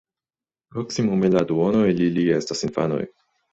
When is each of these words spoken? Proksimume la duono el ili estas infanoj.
Proksimume 0.75 1.31
la 1.35 1.45
duono 1.53 1.83
el 1.93 2.03
ili 2.09 2.25
estas 2.41 2.67
infanoj. 2.71 3.07